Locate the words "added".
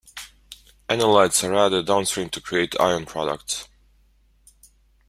1.53-1.85